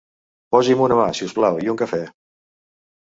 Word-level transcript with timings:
Posi'm 0.55 0.81
una 0.87 0.97
mà, 1.01 1.05
si 1.19 1.27
us 1.27 1.35
plau, 1.41 1.61
i 1.67 1.71
un 1.75 1.81
cafè. 1.83 2.03